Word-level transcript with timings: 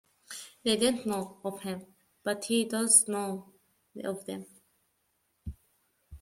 They 0.63 0.77
don't 0.77 1.05
know 1.05 1.37
of 1.43 1.61
him, 1.61 1.85
but 2.23 2.45
he 2.45 2.65
does 2.65 3.07
know 3.07 3.53
of 4.03 4.25
them. 4.25 4.47